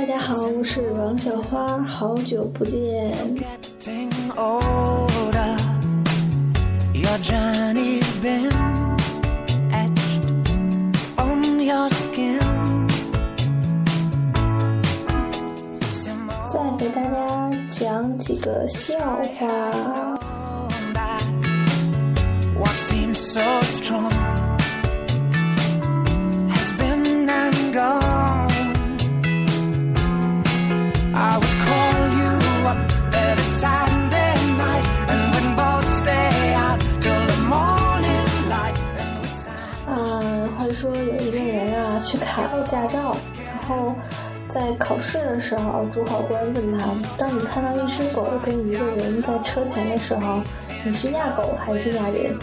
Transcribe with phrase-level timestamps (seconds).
[0.00, 3.12] 大家好，我是王小花，好久不见。
[16.46, 18.96] 再给大家讲几个笑
[19.38, 20.19] 话。
[42.00, 43.94] 去考驾照，然后
[44.48, 46.86] 在考试的时候，主考官问他：
[47.16, 50.40] 当你看到一只狗跟一个人在车前的时候，
[50.84, 52.36] 你是压狗还是压人？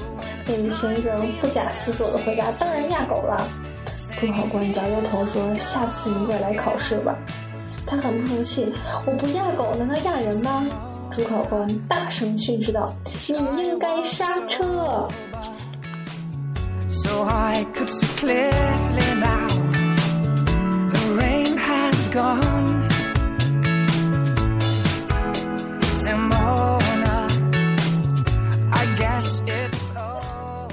[0.45, 3.45] 那位先生不假思索的回答：当然压狗了。
[4.19, 7.15] 主考官摇摇头说：下次你再来考试吧。
[7.85, 8.73] 他很不服气：
[9.05, 10.65] 我不压狗，难道压人吗？
[11.11, 12.85] 主考官大声训斥道：
[13.27, 15.07] 你应该刹车。
[16.91, 18.53] So I could split.
[22.17, 22.89] Gone.
[26.01, 27.17] Simona,
[28.71, 30.71] I guess it's over.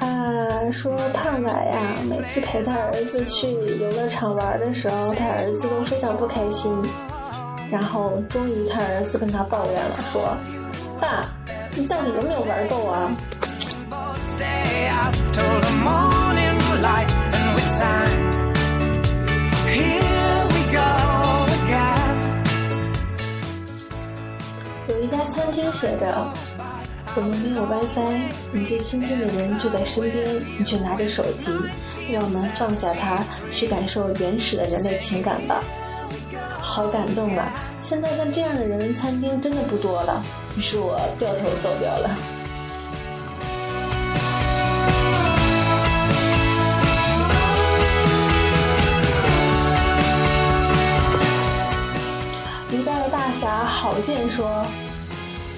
[0.00, 1.78] 啊，说胖仔呀，
[2.08, 6.72] 每次陪他儿子去游乐场玩的时候，他儿子都非常不开心。
[7.70, 10.36] 然后终于他儿子跟他抱怨了，说
[11.00, 11.26] ：“爸，
[11.76, 13.08] 你到底有没有玩够啊
[25.72, 26.32] 写着
[27.16, 28.20] ：“我们没有 WiFi，
[28.52, 31.50] 你最亲近的人就在身边，你却拿着手机，
[32.10, 35.62] 让我们放下它，去感受原始的人类情感吧。”
[36.62, 37.52] 好感动啊！
[37.80, 40.22] 现在像这样的人文餐厅真的不多了，
[40.56, 42.10] 于是我掉头走掉了。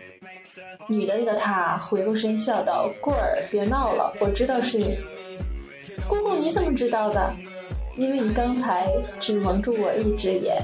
[0.87, 4.97] 女的那个他回过身笑道：“棍儿，别闹了，我知道是你。”
[6.07, 7.33] 姑姑你怎么知道的？
[7.97, 8.87] 因为你刚才
[9.19, 10.55] 只蒙住我一只眼。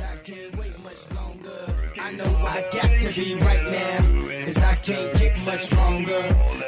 [1.98, 4.02] I know I got to be right now,
[4.46, 6.24] cause I can't get much longer.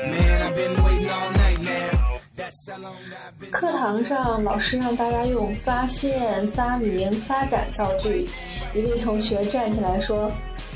[0.05, 2.19] Man, I've been waiting all night now.
[2.37, 3.49] That's how long I've been.
[3.49, 8.27] 课堂上，老师让大家用发现、发明、发展造句。
[8.75, 10.31] 一位同学站起来说：“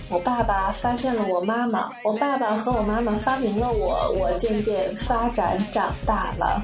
[0.09, 6.61] 我爸爸发现了我妈妈，我爸爸和我妈妈发明了我，我渐渐发展长大了。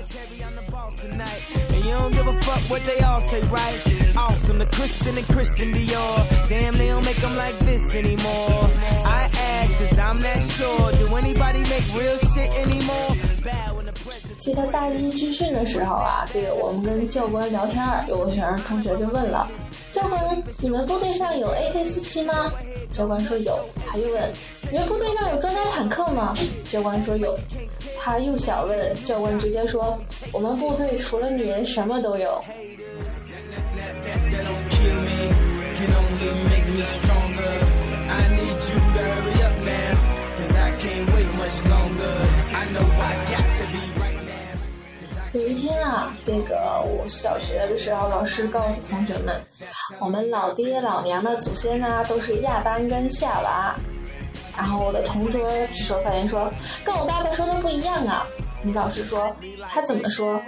[14.39, 19.47] 记得大一军训的时候啊，这个我们跟教官聊天儿，有个学生同学就问了
[19.93, 22.51] ：“教官，你们部队上有 AK 四七吗？”
[22.91, 23.59] 教官说有。
[23.88, 24.31] 他又问
[24.71, 26.35] ：“你们部队上有装甲坦克吗？”
[26.67, 27.38] 教官说有。
[27.99, 29.99] 他又想问，教官直接说
[30.31, 32.43] ：“我们部队除了女人什么都有。
[45.33, 49.42] 有一天啊，这个我小学的时候，老师告诉同学们，
[50.00, 53.74] 我们老爹老娘的祖先呢都是亚当跟夏娃。
[54.57, 56.51] 然后我的同桌举手发言说，
[56.83, 58.28] 跟我爸爸说的不一样啊。
[58.62, 59.33] 你老师说
[59.66, 60.42] 他怎么说？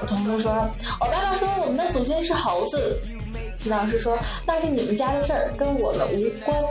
[0.00, 0.68] 我同桌说，
[1.00, 3.00] 我爸爸说我们的祖先是猴子。
[3.64, 6.58] 老师说那是你们家的事儿，跟我们无关。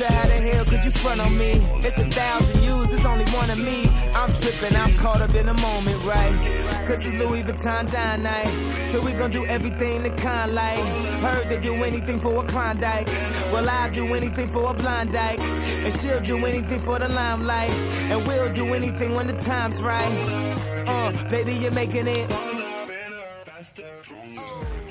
[0.00, 1.52] How the hell could you front on me?
[1.86, 3.88] It's a thousand yous, it's only one of me.
[4.14, 6.86] I'm tripping, I'm caught up in the moment, right?
[6.86, 8.48] Cause it's Louis Vuitton dine night.
[8.92, 10.78] So we gon' do everything the kind like.
[11.20, 13.06] Heard they do anything for a Klondike.
[13.52, 15.40] Well, I'll do anything for a blind dyke.
[15.40, 17.70] And she'll do anything for the limelight.
[18.10, 20.84] And we'll do anything when the time's right.
[20.86, 22.28] Uh, baby, you're making it.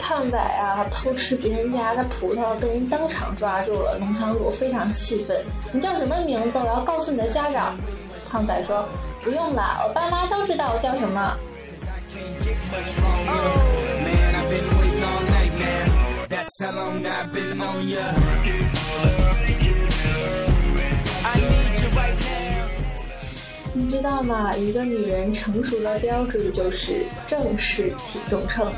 [0.09, 3.99] 胖仔啊，偷吃别人家的葡萄，被人当场抓住了。
[3.99, 5.37] 农场主非常气愤
[5.71, 6.57] ：“你叫什么名字？
[6.57, 7.77] 我要告诉你的家长。”
[8.27, 8.83] 胖仔说
[9.21, 11.37] ：“不用啦，我爸妈都知道我叫什么。”
[23.73, 24.55] 你知道吗？
[24.55, 28.73] 一个女人成熟的标志就是正式体重秤。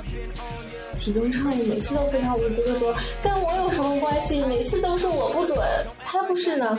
[1.01, 2.93] 体重秤每次都非常无辜的说
[3.23, 4.45] 跟我有什么关系？
[4.45, 5.57] 每次都是我不准。
[5.99, 6.77] 才不是呢。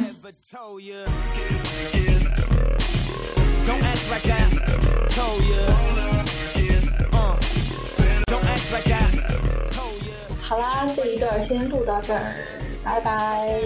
[10.40, 12.20] 好啦这一段先录到这儿
[12.84, 13.58] 拜拜。